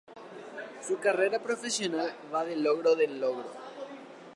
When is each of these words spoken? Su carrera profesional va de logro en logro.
Su 0.81 0.97
carrera 0.97 1.37
profesional 1.43 2.11
va 2.33 2.43
de 2.43 2.55
logro 2.55 2.99
en 2.99 3.21
logro. 3.21 3.51